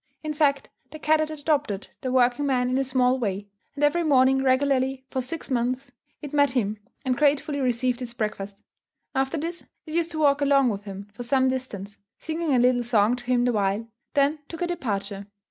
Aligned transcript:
In 0.23 0.33
fact, 0.33 0.67
the 0.89 0.97
cat 0.97 1.19
had 1.19 1.29
adopted 1.29 1.89
the 2.01 2.11
working 2.11 2.47
man 2.47 2.71
in 2.71 2.79
a 2.79 2.83
small 2.83 3.19
way; 3.19 3.47
and 3.75 3.83
every 3.83 4.01
morning 4.01 4.41
regularly, 4.43 5.05
for 5.11 5.21
six 5.21 5.51
months, 5.51 5.91
it 6.23 6.33
met 6.33 6.53
him 6.53 6.79
and 7.05 7.15
gratefully 7.15 7.59
received 7.59 8.01
its 8.01 8.15
breakfast. 8.15 8.57
After 9.13 9.37
this, 9.37 9.63
it 9.85 9.93
used 9.93 10.09
to 10.09 10.19
walk 10.19 10.41
along 10.41 10.69
with 10.69 10.85
him 10.85 11.07
for 11.13 11.21
some 11.21 11.49
distance, 11.49 11.99
singing 12.17 12.55
a 12.55 12.57
little 12.57 12.81
song 12.81 13.15
to 13.17 13.25
him 13.25 13.45
the 13.45 13.51
while, 13.53 13.87
then 14.15 14.39
took 14.49 14.61
her 14.61 14.65
departure. 14.65 15.27